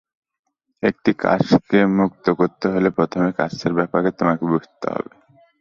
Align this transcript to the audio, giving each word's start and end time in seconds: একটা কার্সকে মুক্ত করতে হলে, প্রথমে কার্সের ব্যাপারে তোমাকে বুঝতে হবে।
একটা 0.83 1.11
কার্সকে 1.19 1.79
মুক্ত 1.97 2.25
করতে 2.39 2.65
হলে, 2.73 2.89
প্রথমে 2.97 3.29
কার্সের 3.37 3.73
ব্যাপারে 3.79 4.09
তোমাকে 4.19 4.43
বুঝতে 4.51 4.85
হবে। 4.93 5.11